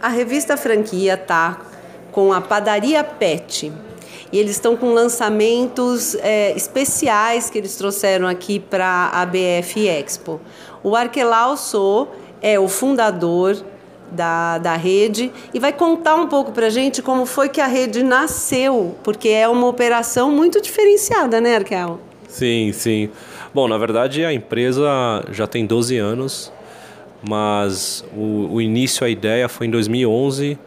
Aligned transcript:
A 0.00 0.08
revista 0.08 0.56
Franquia 0.56 1.16
tá 1.16 1.60
com 2.12 2.32
a 2.32 2.40
Padaria 2.40 3.02
Pet. 3.02 3.72
E 4.32 4.38
eles 4.38 4.52
estão 4.52 4.76
com 4.76 4.92
lançamentos 4.92 6.14
é, 6.16 6.54
especiais 6.56 7.48
que 7.48 7.58
eles 7.58 7.76
trouxeram 7.76 8.26
aqui 8.26 8.58
para 8.58 9.10
a 9.12 9.24
BF 9.24 9.86
Expo. 9.86 10.40
O 10.82 10.94
Arquelau 10.96 11.56
Sou 11.56 12.14
é 12.42 12.58
o 12.58 12.68
fundador 12.68 13.56
da, 14.10 14.58
da 14.58 14.76
rede 14.76 15.32
e 15.54 15.58
vai 15.58 15.72
contar 15.72 16.16
um 16.16 16.26
pouco 16.26 16.52
para 16.52 16.66
a 16.66 16.70
gente 16.70 17.02
como 17.02 17.24
foi 17.24 17.48
que 17.48 17.60
a 17.60 17.66
rede 17.66 18.02
nasceu, 18.02 18.96
porque 19.02 19.28
é 19.28 19.48
uma 19.48 19.66
operação 19.66 20.30
muito 20.30 20.60
diferenciada, 20.60 21.40
né, 21.40 21.56
Arquel? 21.56 22.00
Sim, 22.28 22.72
sim. 22.72 23.10
Bom, 23.54 23.66
na 23.66 23.78
verdade 23.78 24.24
a 24.24 24.32
empresa 24.32 24.86
já 25.30 25.46
tem 25.46 25.66
12 25.66 25.96
anos, 25.96 26.52
mas 27.22 28.04
o, 28.14 28.54
o 28.54 28.60
início, 28.60 29.06
a 29.06 29.08
ideia 29.08 29.48
foi 29.48 29.66
em 29.66 29.70
2011, 29.70 30.58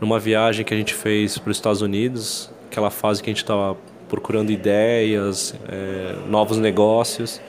numa 0.00 0.18
viagem 0.18 0.64
que 0.64 0.74
a 0.74 0.76
gente 0.76 0.94
fez 0.94 1.38
para 1.38 1.50
os 1.50 1.56
Estados 1.56 1.82
Unidos, 1.82 2.50
aquela 2.70 2.90
fase 2.90 3.22
que 3.22 3.30
a 3.30 3.32
gente 3.32 3.42
estava 3.42 3.76
procurando 4.08 4.50
ideias, 4.50 5.54
é, 5.68 6.14
novos 6.28 6.58
negócios. 6.58 7.40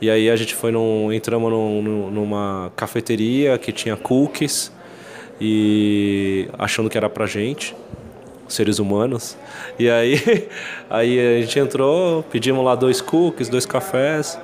E 0.00 0.10
aí 0.10 0.28
a 0.28 0.36
gente 0.36 0.54
foi 0.54 0.70
num, 0.70 1.12
entramos 1.12 1.50
num, 1.50 2.10
numa 2.10 2.70
cafeteria 2.76 3.56
que 3.56 3.72
tinha 3.72 3.96
cookies 3.96 4.70
e 5.40 6.48
achando 6.58 6.90
que 6.90 6.98
era 6.98 7.08
pra 7.08 7.26
gente, 7.26 7.74
seres 8.48 8.78
humanos. 8.78 9.36
E 9.78 9.88
aí, 9.88 10.20
aí 10.90 11.38
a 11.38 11.40
gente 11.40 11.58
entrou, 11.58 12.22
pedimos 12.24 12.64
lá 12.64 12.74
dois 12.74 13.00
cookies, 13.00 13.48
dois 13.48 13.64
cafés. 13.64 14.38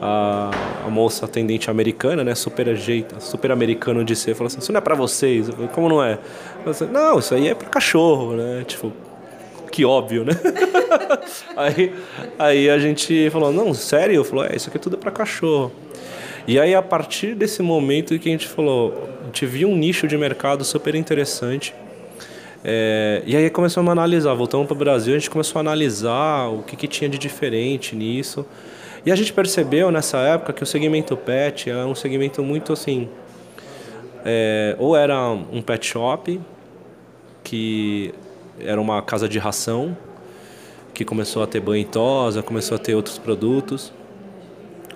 A, 0.00 0.50
a 0.86 0.90
moça 0.90 1.24
atendente 1.24 1.70
americana, 1.70 2.22
né, 2.22 2.34
super 2.34 2.74
jeito, 2.76 3.18
super 3.18 3.50
americano 3.50 4.04
de 4.04 4.14
ser, 4.14 4.34
falou 4.34 4.48
assim: 4.48 4.58
"Isso 4.58 4.72
não 4.72 4.78
é 4.78 4.80
para 4.80 4.94
vocês". 4.94 5.48
Falei, 5.48 5.68
Como 5.68 5.88
não 5.88 6.04
é? 6.04 6.18
Falei, 6.64 6.92
não, 6.92 7.18
isso 7.18 7.34
aí 7.34 7.48
é 7.48 7.54
para 7.54 7.68
cachorro, 7.68 8.34
né? 8.36 8.64
Tipo, 8.66 8.92
que 9.70 9.84
óbvio, 9.84 10.24
né? 10.24 10.32
aí, 11.56 11.92
aí 12.38 12.70
a 12.70 12.78
gente 12.78 13.28
falou, 13.30 13.52
não, 13.52 13.74
sério? 13.74 14.24
Falou, 14.24 14.44
é, 14.44 14.56
isso 14.56 14.68
aqui 14.68 14.78
é 14.78 14.80
tudo 14.80 14.96
para 14.96 15.10
cachorro. 15.10 15.72
E 16.46 16.60
aí, 16.60 16.74
a 16.74 16.82
partir 16.82 17.34
desse 17.34 17.60
momento 17.60 18.18
que 18.18 18.28
a 18.28 18.32
gente 18.32 18.46
falou, 18.46 19.08
a 19.22 19.26
gente 19.26 19.44
viu 19.44 19.68
um 19.68 19.76
nicho 19.76 20.06
de 20.06 20.16
mercado 20.16 20.64
super 20.64 20.94
interessante. 20.94 21.74
É, 22.68 23.22
e 23.24 23.36
aí 23.36 23.48
começamos 23.48 23.88
a 23.88 23.92
analisar, 23.92 24.34
voltamos 24.34 24.66
para 24.66 24.74
o 24.74 24.76
Brasil, 24.76 25.14
a 25.14 25.18
gente 25.20 25.30
começou 25.30 25.60
a 25.60 25.62
analisar 25.62 26.48
o 26.48 26.64
que, 26.64 26.74
que 26.74 26.88
tinha 26.88 27.08
de 27.08 27.16
diferente 27.16 27.94
nisso. 27.94 28.44
E 29.04 29.12
a 29.12 29.14
gente 29.14 29.32
percebeu 29.32 29.92
nessa 29.92 30.18
época 30.18 30.52
que 30.52 30.64
o 30.64 30.66
segmento 30.66 31.16
pet 31.16 31.70
é 31.70 31.84
um 31.84 31.94
segmento 31.94 32.42
muito 32.42 32.72
assim. 32.72 33.08
É, 34.24 34.74
ou 34.80 34.96
era 34.96 35.30
um 35.30 35.62
pet 35.62 35.86
shop, 35.86 36.40
que 37.44 38.12
era 38.58 38.80
uma 38.80 39.00
casa 39.00 39.28
de 39.28 39.38
ração 39.38 39.96
que 40.92 41.04
começou 41.04 41.44
a 41.44 41.46
ter 41.46 41.60
banho 41.60 41.84
tosa, 41.84 42.42
começou 42.42 42.74
a 42.74 42.78
ter 42.80 42.96
outros 42.96 43.16
produtos. 43.16 43.92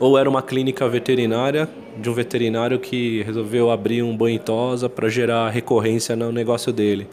Ou 0.00 0.18
era 0.18 0.28
uma 0.28 0.42
clínica 0.42 0.88
veterinária 0.88 1.68
de 1.96 2.10
um 2.10 2.14
veterinário 2.14 2.80
que 2.80 3.22
resolveu 3.22 3.70
abrir 3.70 4.02
um 4.02 4.16
banho 4.16 4.40
tosa 4.40 4.88
para 4.88 5.08
gerar 5.08 5.50
recorrência 5.50 6.16
no 6.16 6.32
negócio 6.32 6.72
dele. 6.72 7.06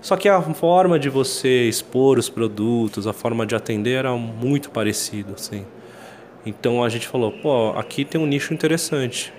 Só 0.00 0.16
que 0.16 0.28
a 0.28 0.40
forma 0.40 0.98
de 0.98 1.08
você 1.08 1.68
expor 1.68 2.18
os 2.18 2.28
produtos, 2.28 3.06
a 3.06 3.12
forma 3.12 3.44
de 3.46 3.54
atender 3.54 3.98
era 3.98 4.12
muito 4.12 4.70
parecido, 4.70 5.34
assim. 5.34 5.64
Então 6.44 6.84
a 6.84 6.88
gente 6.88 7.08
falou, 7.08 7.32
pô, 7.32 7.70
aqui 7.70 8.04
tem 8.04 8.20
um 8.20 8.26
nicho 8.26 8.54
interessante. 8.54 9.32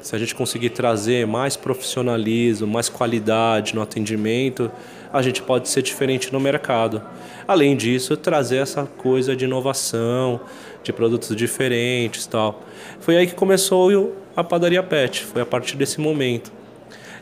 Se 0.00 0.14
a 0.14 0.18
gente 0.18 0.34
conseguir 0.34 0.70
trazer 0.70 1.26
mais 1.26 1.56
profissionalismo, 1.56 2.66
mais 2.66 2.88
qualidade 2.88 3.74
no 3.74 3.82
atendimento, 3.82 4.70
a 5.12 5.22
gente 5.22 5.42
pode 5.42 5.68
ser 5.68 5.82
diferente 5.82 6.32
no 6.32 6.40
mercado. 6.40 7.02
Além 7.46 7.76
disso, 7.76 8.16
trazer 8.16 8.58
essa 8.58 8.84
coisa 8.84 9.36
de 9.36 9.44
inovação, 9.44 10.40
de 10.82 10.92
produtos 10.92 11.34
diferentes, 11.36 12.26
tal. 12.26 12.62
Foi 13.00 13.16
aí 13.16 13.26
que 13.26 13.34
começou 13.34 14.14
a 14.36 14.42
padaria 14.42 14.82
Pet. 14.82 15.22
Foi 15.24 15.40
a 15.40 15.46
partir 15.46 15.76
desse 15.76 16.00
momento. 16.00 16.52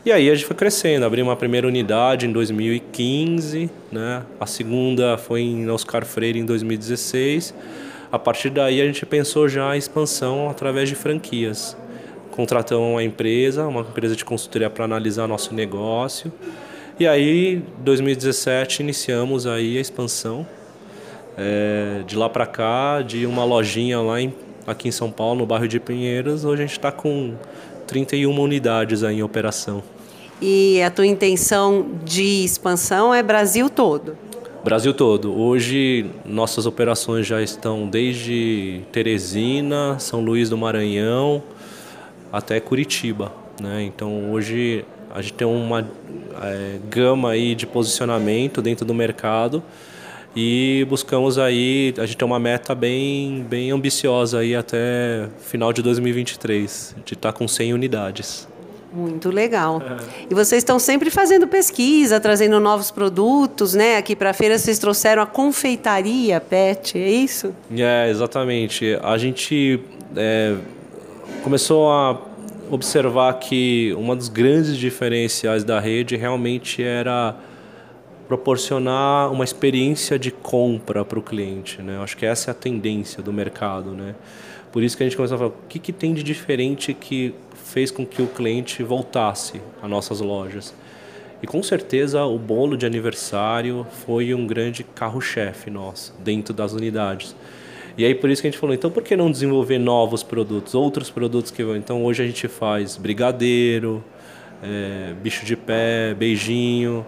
E 0.05 0.11
aí 0.11 0.29
a 0.29 0.35
gente 0.35 0.45
foi 0.45 0.55
crescendo, 0.55 1.05
abrimos 1.05 1.29
uma 1.29 1.35
primeira 1.37 1.65
unidade 1.65 2.25
em 2.25 2.31
2015, 2.31 3.69
né? 3.91 4.23
A 4.39 4.45
segunda 4.45 5.17
foi 5.17 5.41
em 5.41 5.69
Oscar 5.69 6.05
Freire 6.05 6.39
em 6.39 6.45
2016. 6.45 7.53
A 8.11 8.19
partir 8.19 8.49
daí 8.49 8.81
a 8.81 8.85
gente 8.85 9.05
pensou 9.05 9.47
já 9.47 9.75
em 9.75 9.79
expansão 9.79 10.49
através 10.49 10.89
de 10.89 10.95
franquias. 10.95 11.77
Contratamos 12.31 12.85
uma 12.85 13.03
empresa, 13.03 13.65
uma 13.65 13.81
empresa 13.81 14.15
de 14.15 14.25
consultoria 14.25 14.69
para 14.69 14.83
analisar 14.85 15.27
nosso 15.27 15.53
negócio 15.53 16.31
e 16.99 17.07
aí, 17.07 17.59
2017, 17.79 18.83
iniciamos 18.83 19.47
aí 19.47 19.79
a 19.79 19.81
expansão. 19.81 20.45
É, 21.35 22.03
de 22.05 22.15
lá 22.15 22.29
para 22.29 22.45
cá, 22.45 23.01
de 23.01 23.25
uma 23.25 23.43
lojinha 23.43 23.99
lá 23.99 24.21
em, 24.21 24.31
aqui 24.67 24.89
em 24.89 24.91
São 24.91 25.09
Paulo, 25.09 25.39
no 25.39 25.45
bairro 25.47 25.67
de 25.67 25.79
Pinheiros, 25.79 26.45
hoje 26.45 26.61
a 26.61 26.65
gente 26.67 26.77
está 26.77 26.91
com 26.91 27.33
31 27.87 28.39
unidades 28.39 29.03
aí 29.03 29.17
em 29.17 29.23
operação. 29.23 29.81
E 30.45 30.83
a 30.83 30.91
tua 30.91 31.07
intenção 31.07 31.85
de 32.03 32.43
expansão 32.43 33.13
é 33.13 33.23
Brasil 33.23 33.69
todo? 33.69 34.17
Brasil 34.61 34.93
todo. 34.93 35.33
Hoje 35.33 36.05
nossas 36.25 36.65
operações 36.65 37.25
já 37.25 37.41
estão 37.41 37.87
desde 37.87 38.81
Teresina, 38.91 39.97
São 39.99 40.19
Luís 40.19 40.49
do 40.49 40.57
Maranhão 40.57 41.41
até 42.29 42.59
Curitiba. 42.59 43.31
Né? 43.61 43.83
Então 43.83 44.33
hoje 44.33 44.83
a 45.15 45.21
gente 45.21 45.31
tem 45.31 45.47
uma 45.47 45.87
é, 46.41 46.77
gama 46.89 47.29
aí 47.29 47.55
de 47.55 47.65
posicionamento 47.65 48.61
dentro 48.61 48.85
do 48.85 48.93
mercado 48.93 49.63
e 50.35 50.85
buscamos 50.89 51.37
aí, 51.37 51.93
a 51.97 52.05
gente 52.05 52.17
tem 52.17 52.25
uma 52.25 52.39
meta 52.39 52.75
bem, 52.75 53.45
bem 53.49 53.71
ambiciosa 53.71 54.39
aí 54.39 54.57
até 54.57 55.29
final 55.39 55.71
de 55.71 55.81
2023, 55.81 56.97
de 57.05 57.13
estar 57.13 57.31
com 57.31 57.47
100 57.47 57.73
unidades. 57.73 58.51
Muito 58.93 59.31
legal. 59.31 59.81
E 60.29 60.35
vocês 60.35 60.61
estão 60.61 60.77
sempre 60.77 61.09
fazendo 61.09 61.47
pesquisa, 61.47 62.19
trazendo 62.19 62.59
novos 62.59 62.91
produtos, 62.91 63.73
né? 63.73 63.97
Aqui 63.97 64.15
para 64.15 64.29
a 64.29 64.33
feira 64.33 64.57
vocês 64.57 64.77
trouxeram 64.77 65.23
a 65.23 65.25
confeitaria 65.25 66.39
PET, 66.39 66.99
é 66.99 67.09
isso? 67.09 67.55
É, 67.75 68.07
exatamente. 68.09 68.95
A 69.01 69.17
gente 69.17 69.79
é, 70.15 70.55
começou 71.43 71.91
a 71.91 72.21
observar 72.69 73.33
que 73.39 73.93
uma 73.97 74.15
dos 74.15 74.29
grandes 74.29 74.77
diferenciais 74.77 75.63
da 75.63 75.79
rede 75.79 76.15
realmente 76.15 76.83
era 76.83 77.35
proporcionar 78.27 79.31
uma 79.31 79.43
experiência 79.43 80.17
de 80.17 80.31
compra 80.31 81.03
para 81.03 81.19
o 81.19 81.21
cliente. 81.21 81.81
Né? 81.81 81.99
Acho 82.01 82.15
que 82.15 82.25
essa 82.25 82.49
é 82.49 82.51
a 82.51 82.55
tendência 82.55 83.21
do 83.21 83.33
mercado. 83.33 83.91
Né? 83.91 84.15
Por 84.73 84.81
isso 84.81 84.97
que 84.97 85.03
a 85.03 85.05
gente 85.05 85.15
começou 85.15 85.35
a 85.35 85.37
falar, 85.37 85.51
o 85.51 85.67
que, 85.69 85.77
que 85.77 85.93
tem 85.93 86.15
de 86.15 86.23
diferente 86.23 86.95
que 86.95 87.35
fez 87.53 87.91
com 87.91 88.03
que 88.03 88.23
o 88.23 88.27
cliente 88.27 88.81
voltasse 88.81 89.61
às 89.79 89.87
nossas 89.87 90.19
lojas? 90.19 90.73
E 91.43 91.45
com 91.45 91.61
certeza 91.61 92.23
o 92.25 92.39
bolo 92.39 92.75
de 92.75 92.83
aniversário 92.83 93.85
foi 94.05 94.33
um 94.33 94.47
grande 94.47 94.83
carro-chefe 94.83 95.69
nosso 95.69 96.15
dentro 96.23 96.55
das 96.55 96.73
unidades. 96.73 97.35
E 97.95 98.03
aí 98.03 98.15
por 98.15 98.31
isso 98.31 98.41
que 98.41 98.47
a 98.47 98.51
gente 98.51 98.59
falou, 98.59 98.73
então 98.73 98.89
por 98.89 99.03
que 99.03 99.15
não 99.15 99.29
desenvolver 99.29 99.77
novos 99.77 100.23
produtos, 100.23 100.73
outros 100.73 101.11
produtos 101.11 101.51
que 101.51 101.63
vão? 101.63 101.75
Então 101.75 102.03
hoje 102.03 102.23
a 102.23 102.25
gente 102.25 102.47
faz 102.47 102.97
brigadeiro, 102.97 104.03
é, 104.63 105.13
bicho 105.21 105.45
de 105.45 105.55
pé, 105.55 106.15
beijinho, 106.15 107.05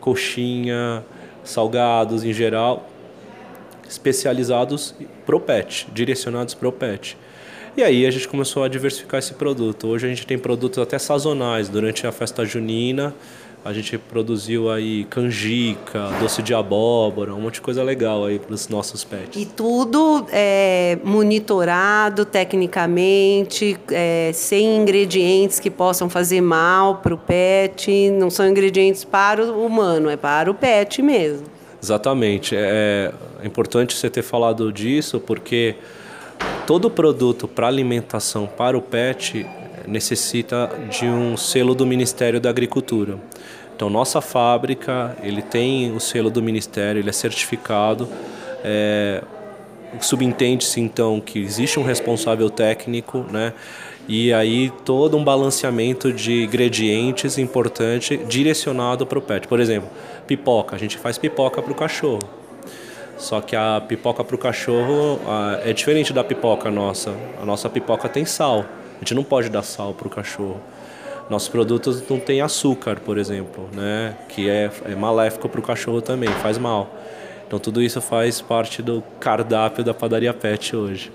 coxinha, 0.00 1.02
salgados 1.42 2.24
em 2.24 2.32
geral, 2.34 2.86
especializados 3.88 4.94
pro 5.24 5.40
pet, 5.40 5.88
direcionados 5.92 6.54
pro 6.54 6.72
pet. 6.72 7.16
E 7.76 7.82
aí 7.82 8.06
a 8.06 8.10
gente 8.10 8.26
começou 8.26 8.64
a 8.64 8.68
diversificar 8.68 9.18
esse 9.18 9.34
produto. 9.34 9.86
Hoje 9.88 10.06
a 10.06 10.08
gente 10.08 10.26
tem 10.26 10.38
produtos 10.38 10.78
até 10.78 10.98
sazonais. 10.98 11.68
Durante 11.68 12.06
a 12.06 12.12
festa 12.12 12.42
junina, 12.42 13.14
a 13.66 13.72
gente 13.72 13.98
produziu 13.98 14.70
aí 14.70 15.04
canjica, 15.10 16.08
doce 16.20 16.40
de 16.40 16.54
abóbora, 16.54 17.34
um 17.34 17.40
monte 17.40 17.54
de 17.54 17.60
coisa 17.60 17.82
legal 17.82 18.24
aí 18.24 18.38
para 18.38 18.54
os 18.54 18.68
nossos 18.68 19.04
pets. 19.04 19.42
E 19.42 19.44
tudo 19.44 20.24
é, 20.32 20.96
monitorado 21.02 22.24
tecnicamente, 22.24 23.76
é, 23.90 24.30
sem 24.32 24.76
ingredientes 24.76 25.60
que 25.60 25.68
possam 25.68 26.08
fazer 26.08 26.40
mal 26.40 26.98
para 26.98 27.12
o 27.12 27.18
pet. 27.18 28.08
Não 28.10 28.30
são 28.30 28.48
ingredientes 28.48 29.04
para 29.04 29.44
o 29.44 29.66
humano, 29.66 30.08
é 30.08 30.16
para 30.16 30.50
o 30.50 30.54
pet 30.54 31.02
mesmo. 31.02 31.46
Exatamente. 31.82 32.54
É, 32.56 33.12
é 33.42 33.46
importante 33.46 33.94
você 33.94 34.08
ter 34.10 34.22
falado 34.22 34.72
disso 34.72 35.20
porque 35.20 35.76
todo 36.66 36.90
produto 36.90 37.46
para 37.46 37.66
alimentação 37.66 38.46
para 38.46 38.76
o 38.76 38.82
pet 38.82 39.46
necessita 39.86 40.70
de 40.90 41.06
um 41.06 41.36
selo 41.36 41.74
do 41.74 41.86
Ministério 41.86 42.40
da 42.40 42.50
Agricultura. 42.50 43.18
Então, 43.74 43.90
nossa 43.90 44.20
fábrica, 44.20 45.16
ele 45.22 45.42
tem 45.42 45.92
o 45.94 46.00
selo 46.00 46.30
do 46.30 46.42
Ministério, 46.42 47.00
ele 47.00 47.10
é 47.10 47.12
certificado. 47.12 48.08
É, 48.64 49.22
Subentende-se, 50.00 50.80
então, 50.80 51.20
que 51.20 51.38
existe 51.38 51.78
um 51.78 51.82
responsável 51.82 52.50
técnico, 52.50 53.24
né? 53.30 53.52
e 54.08 54.32
aí 54.32 54.70
todo 54.84 55.16
um 55.16 55.24
balanceamento 55.24 56.12
de 56.12 56.44
ingredientes 56.44 57.38
importante 57.38 58.16
direcionado 58.16 59.06
para 59.06 59.18
o 59.18 59.22
pet. 59.22 59.48
Por 59.48 59.60
exemplo, 59.60 59.88
pipoca, 60.26 60.76
a 60.76 60.78
gente 60.78 60.96
faz 60.96 61.18
pipoca 61.18 61.60
para 61.60 61.72
o 61.72 61.74
cachorro. 61.74 62.22
Só 63.16 63.40
que 63.40 63.56
a 63.56 63.82
pipoca 63.86 64.22
para 64.22 64.36
o 64.36 64.38
cachorro 64.38 65.18
é 65.64 65.72
diferente 65.72 66.12
da 66.12 66.22
pipoca 66.22 66.70
nossa. 66.70 67.14
A 67.40 67.44
nossa 67.44 67.68
pipoca 67.68 68.08
tem 68.08 68.24
sal. 68.24 68.64
A 68.96 68.98
gente 69.00 69.14
não 69.14 69.24
pode 69.24 69.48
dar 69.48 69.62
sal 69.62 69.94
para 69.94 70.06
o 70.06 70.10
cachorro. 70.10 70.60
Nossos 71.28 71.48
produtos 71.48 72.02
não 72.08 72.20
têm 72.20 72.40
açúcar, 72.40 73.00
por 73.00 73.18
exemplo, 73.18 73.68
né? 73.72 74.16
que 74.28 74.48
é, 74.48 74.70
é 74.84 74.94
maléfico 74.94 75.48
para 75.48 75.58
o 75.58 75.62
cachorro 75.62 76.00
também, 76.00 76.28
faz 76.28 76.56
mal. 76.56 76.88
Então 77.46 77.58
tudo 77.58 77.82
isso 77.82 78.00
faz 78.00 78.40
parte 78.40 78.82
do 78.82 79.02
cardápio 79.18 79.82
da 79.82 79.94
padaria 79.94 80.32
Pet 80.32 80.74
hoje. 80.74 81.12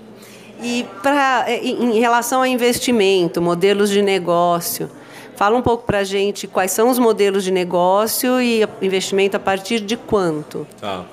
E 0.62 0.86
pra, 1.02 1.46
em 1.48 1.98
relação 1.98 2.40
a 2.40 2.48
investimento, 2.48 3.40
modelos 3.40 3.90
de 3.90 4.00
negócio, 4.00 4.88
fala 5.34 5.56
um 5.56 5.62
pouco 5.62 5.84
para 5.84 5.98
a 5.98 6.04
gente 6.04 6.46
quais 6.46 6.70
são 6.70 6.88
os 6.88 6.98
modelos 6.98 7.42
de 7.42 7.50
negócio 7.50 8.40
e 8.40 8.66
investimento 8.80 9.36
a 9.36 9.40
partir 9.40 9.80
de 9.80 9.96
quanto? 9.96 10.66
Tá. 10.80 11.04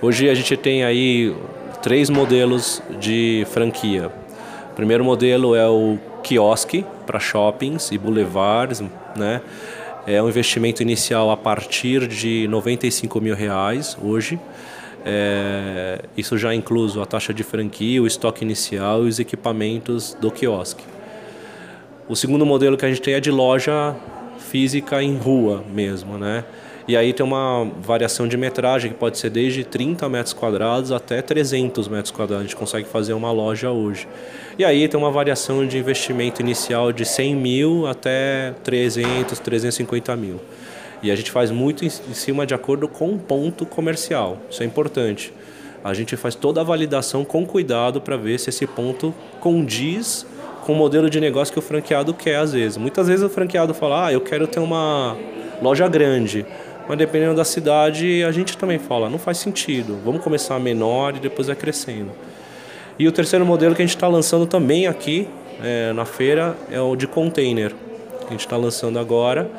Hoje 0.00 0.30
a 0.30 0.34
gente 0.34 0.56
tem 0.56 0.84
aí 0.84 1.34
três 1.82 2.08
modelos 2.08 2.80
de 3.00 3.44
franquia. 3.50 4.12
O 4.70 4.74
primeiro 4.76 5.04
modelo 5.04 5.56
é 5.56 5.66
o 5.66 5.98
quiosque 6.22 6.84
para 7.04 7.18
shoppings 7.18 7.90
e 7.90 7.98
boulevards, 7.98 8.80
né? 9.16 9.40
É 10.06 10.22
um 10.22 10.28
investimento 10.28 10.82
inicial 10.82 11.32
a 11.32 11.36
partir 11.36 12.06
de 12.06 12.46
95 12.46 13.20
mil 13.20 13.34
reais 13.34 13.98
hoje. 14.00 14.38
É, 15.04 16.02
isso 16.16 16.38
já 16.38 16.54
incluso 16.54 17.02
a 17.02 17.06
taxa 17.06 17.34
de 17.34 17.42
franquia, 17.42 18.00
o 18.00 18.06
estoque 18.06 18.44
inicial 18.44 19.04
e 19.04 19.08
os 19.08 19.18
equipamentos 19.18 20.16
do 20.20 20.30
quiosque. 20.30 20.84
O 22.08 22.14
segundo 22.14 22.46
modelo 22.46 22.76
que 22.76 22.86
a 22.86 22.88
gente 22.88 23.02
tem 23.02 23.14
é 23.14 23.20
de 23.20 23.32
loja 23.32 23.96
física 24.38 25.02
em 25.02 25.16
rua 25.16 25.64
mesmo, 25.68 26.16
né? 26.16 26.44
E 26.88 26.96
aí 26.96 27.12
tem 27.12 27.24
uma 27.24 27.70
variação 27.82 28.26
de 28.26 28.34
metragem 28.38 28.90
que 28.90 28.96
pode 28.96 29.18
ser 29.18 29.28
desde 29.28 29.62
30 29.62 30.08
metros 30.08 30.32
quadrados 30.32 30.90
até 30.90 31.20
300 31.20 31.86
metros 31.86 32.10
quadrados. 32.10 32.46
A 32.46 32.48
gente 32.48 32.56
consegue 32.56 32.88
fazer 32.88 33.12
uma 33.12 33.30
loja 33.30 33.70
hoje. 33.70 34.08
E 34.58 34.64
aí 34.64 34.88
tem 34.88 34.98
uma 34.98 35.10
variação 35.10 35.66
de 35.66 35.76
investimento 35.76 36.40
inicial 36.40 36.90
de 36.90 37.04
100 37.04 37.36
mil 37.36 37.86
até 37.86 38.54
300, 38.64 39.38
350 39.38 40.16
mil. 40.16 40.40
E 41.02 41.10
a 41.10 41.14
gente 41.14 41.30
faz 41.30 41.50
muito 41.50 41.84
em 41.84 41.90
cima 41.90 42.46
de 42.46 42.54
acordo 42.54 42.88
com 42.88 43.10
o 43.10 43.18
ponto 43.18 43.66
comercial. 43.66 44.38
Isso 44.50 44.62
é 44.62 44.66
importante. 44.66 45.30
A 45.84 45.92
gente 45.92 46.16
faz 46.16 46.34
toda 46.34 46.62
a 46.62 46.64
validação 46.64 47.22
com 47.22 47.44
cuidado 47.44 48.00
para 48.00 48.16
ver 48.16 48.40
se 48.40 48.48
esse 48.48 48.66
ponto 48.66 49.14
condiz 49.40 50.26
com 50.62 50.72
o 50.72 50.74
modelo 50.74 51.10
de 51.10 51.20
negócio 51.20 51.52
que 51.52 51.58
o 51.58 51.62
franqueado 51.62 52.14
quer 52.14 52.36
às 52.36 52.54
vezes. 52.54 52.78
Muitas 52.78 53.08
vezes 53.08 53.22
o 53.22 53.28
franqueado 53.28 53.74
fala: 53.74 54.06
"Ah, 54.06 54.12
eu 54.12 54.22
quero 54.22 54.46
ter 54.46 54.58
uma 54.58 55.16
loja 55.60 55.86
grande" 55.86 56.46
mas 56.88 56.96
dependendo 56.96 57.34
da 57.34 57.44
cidade, 57.44 58.24
a 58.24 58.32
gente 58.32 58.56
também 58.56 58.78
fala, 58.78 59.10
não 59.10 59.18
faz 59.18 59.36
sentido, 59.36 59.98
vamos 60.02 60.22
começar 60.22 60.58
menor 60.58 61.14
e 61.14 61.20
depois 61.20 61.48
vai 61.48 61.54
crescendo. 61.54 62.10
E 62.98 63.06
o 63.06 63.12
terceiro 63.12 63.44
modelo 63.44 63.74
que 63.74 63.82
a 63.82 63.84
gente 63.84 63.94
está 63.94 64.08
lançando 64.08 64.46
também 64.46 64.86
aqui 64.86 65.28
é, 65.62 65.92
na 65.92 66.06
feira 66.06 66.56
é 66.70 66.80
o 66.80 66.96
de 66.96 67.06
container, 67.06 67.74
que 68.20 68.26
a 68.26 68.30
gente 68.30 68.40
está 68.40 68.56
lançando 68.56 68.98
agora, 68.98 69.50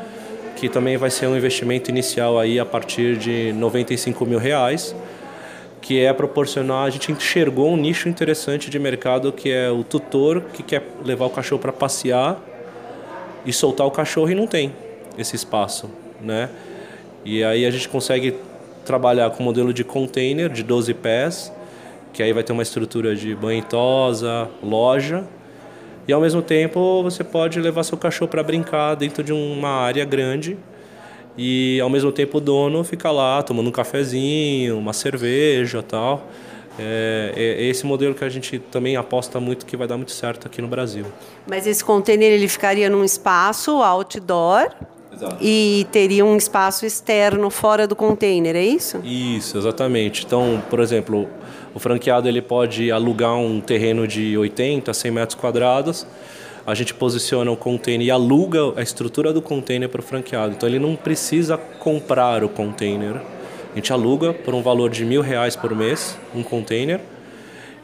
que 0.56 0.68
também 0.68 0.98
vai 0.98 1.12
ser 1.12 1.28
um 1.28 1.38
investimento 1.38 1.92
inicial 1.92 2.40
aí 2.40 2.60
a 2.60 2.66
partir 2.66 3.16
de 3.16 3.54
95 3.54 4.26
mil 4.26 4.40
reais, 4.40 4.96
que 5.82 6.04
é 6.04 6.12
proporcionar, 6.12 6.86
a 6.86 6.90
gente 6.90 7.12
enxergou 7.12 7.72
um 7.72 7.78
nicho 7.78 8.10
interessante 8.10 8.70
de 8.70 8.78
mercado 8.80 9.32
que 9.32 9.50
é 9.52 9.70
o 9.70 9.84
tutor 9.84 10.42
que 10.54 10.64
quer 10.64 10.84
levar 11.06 11.28
o 11.28 11.30
cachorro 11.30 11.62
para 11.62 11.72
passear 11.72 12.38
e 13.46 13.54
soltar 13.54 13.88
o 13.88 13.92
cachorro 13.92 14.30
e 14.30 14.36
não 14.36 14.48
tem 14.48 14.74
esse 15.18 15.36
espaço, 15.36 15.90
né? 16.20 16.50
E 17.26 17.44
aí 17.44 17.66
a 17.66 17.72
gente 17.72 17.88
consegue 17.90 18.36
trabalhar 18.86 19.30
com 19.32 19.44
modelo 19.44 19.74
de 19.74 19.84
container 19.84 20.50
de 20.50 20.64
12 20.64 20.94
pés, 20.96 21.52
que 22.14 22.24
aí 22.24 22.34
vai 22.34 22.44
ter 22.44 22.54
uma 22.54 22.64
estrutura 22.64 23.16
de 23.16 23.36
banho 23.36 23.64
tosa, 23.64 24.50
loja. 24.64 25.24
E 26.08 26.14
ao 26.14 26.20
mesmo 26.20 26.42
tempo 26.42 27.04
você 27.04 27.24
pode 27.24 27.60
levar 27.60 27.84
seu 27.84 27.98
cachorro 27.98 28.30
para 28.30 28.42
brincar 28.42 28.96
dentro 28.96 29.24
de 29.24 29.32
uma 29.32 29.70
área 29.70 30.04
grande. 30.06 30.58
E 31.38 31.80
ao 31.80 31.90
mesmo 31.90 32.12
tempo 32.12 32.40
o 32.40 32.42
dono 32.42 32.84
fica 32.84 33.12
lá 33.12 33.44
tomando 33.44 33.70
um 33.70 33.72
cafezinho, 33.72 34.78
uma 34.78 34.92
cerveja 34.92 35.84
tal. 35.84 36.28
É, 36.80 37.34
é, 37.36 37.64
esse 37.66 37.86
modelo 37.86 38.16
que 38.16 38.24
a 38.24 38.30
gente 38.30 38.58
também 38.58 38.96
aposta 38.96 39.40
muito 39.40 39.66
que 39.66 39.76
vai 39.76 39.86
dar 39.86 39.98
muito 39.98 40.12
certo 40.12 40.48
aqui 40.48 40.62
no 40.62 40.68
Brasil. 40.68 41.06
Mas 41.48 41.68
esse 41.68 41.84
container 41.84 42.32
ele 42.32 42.48
ficaria 42.48 42.90
num 42.90 43.04
espaço 43.04 43.84
outdoor 43.84 44.70
Exato. 45.20 45.38
E 45.42 45.86
teria 45.92 46.24
um 46.24 46.38
espaço 46.38 46.86
externo 46.86 47.50
fora 47.50 47.86
do 47.86 47.94
container, 47.96 48.56
é 48.56 48.64
isso? 48.64 49.02
Isso, 49.04 49.58
exatamente. 49.58 50.26
Então, 50.26 50.64
por 50.70 50.80
exemplo, 50.80 51.28
o 51.76 51.80
franqueado 51.80 52.28
ele 52.30 52.42
pode 52.42 52.90
alugar 52.90 53.36
um 53.36 53.60
terreno 53.60 54.08
de 54.08 54.38
80, 54.38 54.94
100 54.94 55.12
metros 55.12 55.36
quadrados. 55.36 56.08
A 56.66 56.74
gente 56.74 56.94
posiciona 56.94 57.52
o 57.52 57.58
container 57.58 58.08
e 58.08 58.12
aluga 58.12 58.60
a 58.78 58.82
estrutura 58.82 59.34
do 59.34 59.42
container 59.42 59.90
para 59.90 60.00
o 60.00 60.04
franqueado. 60.04 60.54
Então 60.54 60.70
ele 60.70 60.80
não 60.80 60.96
precisa 60.96 61.58
comprar 61.58 62.42
o 62.44 62.48
container. 62.48 63.22
A 63.74 63.76
gente 63.76 63.92
aluga 63.92 64.34
por 64.34 64.54
um 64.54 64.62
valor 64.62 64.90
de 64.90 65.04
mil 65.04 65.22
reais 65.22 65.56
por 65.56 65.76
mês 65.76 66.18
um 66.34 66.44
container. 66.44 67.02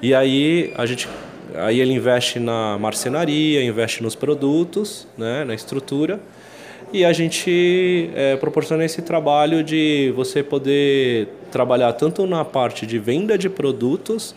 E 0.01 0.13
aí 0.13 0.71
a 0.77 0.85
gente 0.85 1.09
aí 1.55 1.79
ele 1.79 1.93
investe 1.93 2.39
na 2.39 2.77
marcenaria, 2.77 3.63
investe 3.63 4.01
nos 4.01 4.15
produtos, 4.15 5.07
né, 5.17 5.43
na 5.43 5.53
estrutura 5.53 6.19
e 6.93 7.03
a 7.03 7.11
gente 7.11 8.09
é, 8.15 8.35
proporciona 8.37 8.85
esse 8.85 9.01
trabalho 9.01 9.63
de 9.63 10.13
você 10.15 10.43
poder 10.43 11.27
trabalhar 11.51 11.93
tanto 11.93 12.25
na 12.25 12.45
parte 12.45 12.85
de 12.85 12.99
venda 12.99 13.37
de 13.37 13.49
produtos, 13.49 14.35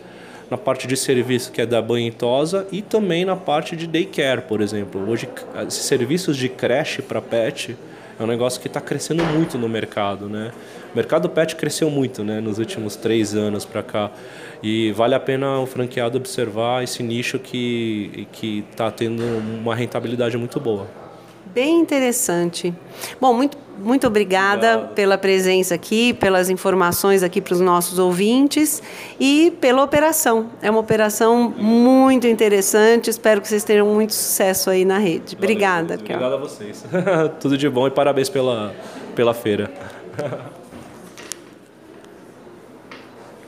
na 0.49 0.57
parte 0.57 0.87
de 0.87 0.97
serviço 0.97 1.51
que 1.51 1.61
é 1.61 1.65
da 1.65 1.81
banho 1.81 2.07
e 2.07 2.11
tosa 2.11 2.67
e 2.71 2.81
também 2.81 3.23
na 3.23 3.35
parte 3.35 3.75
de 3.75 3.87
daycare, 3.87 4.41
por 4.41 4.61
exemplo. 4.61 5.09
Hoje, 5.09 5.29
serviços 5.69 6.35
de 6.35 6.49
creche 6.49 7.01
para 7.01 7.21
pet 7.21 7.77
é 8.19 8.23
um 8.23 8.27
negócio 8.27 8.59
que 8.59 8.67
está 8.67 8.81
crescendo 8.81 9.23
muito 9.23 9.57
no 9.57 9.69
mercado, 9.69 10.27
né? 10.27 10.51
O 10.93 10.97
mercado 10.97 11.29
pet 11.29 11.55
cresceu 11.55 11.89
muito, 11.89 12.23
né, 12.23 12.41
nos 12.41 12.57
últimos 12.57 12.95
três 12.95 13.35
anos 13.35 13.63
para 13.63 13.83
cá 13.83 14.11
e 14.61 14.91
vale 14.91 15.15
a 15.15 15.19
pena 15.19 15.59
o 15.59 15.65
franqueado 15.65 16.17
observar 16.17 16.83
esse 16.83 17.03
nicho 17.03 17.39
que 17.39 18.27
que 18.33 18.65
está 18.71 18.91
tendo 18.91 19.23
uma 19.23 19.75
rentabilidade 19.75 20.35
muito 20.35 20.59
boa. 20.59 21.08
Bem 21.53 21.79
interessante. 21.79 22.73
Bom, 23.19 23.33
muito, 23.33 23.57
muito 23.77 24.05
obrigada 24.05 24.73
Obrigado. 24.73 24.93
pela 24.93 25.17
presença 25.17 25.75
aqui, 25.75 26.13
pelas 26.13 26.49
informações 26.49 27.23
aqui 27.23 27.41
para 27.41 27.53
os 27.53 27.59
nossos 27.59 27.97
ouvintes 27.97 28.81
e 29.19 29.51
pela 29.59 29.83
operação. 29.83 30.49
É 30.61 30.69
uma 30.69 30.79
operação 30.79 31.53
muito 31.57 32.27
interessante. 32.27 33.09
Espero 33.09 33.41
que 33.41 33.47
vocês 33.47 33.63
tenham 33.63 33.87
muito 33.87 34.13
sucesso 34.13 34.69
aí 34.69 34.85
na 34.85 34.97
rede. 34.97 35.35
Obrigada. 35.35 35.95
Obrigado 35.95 36.33
a 36.33 36.37
vocês. 36.37 36.85
Tudo 37.39 37.57
de 37.57 37.69
bom 37.69 37.87
e 37.87 37.91
parabéns 37.91 38.29
pela, 38.29 38.73
pela 39.15 39.33
feira. 39.33 39.71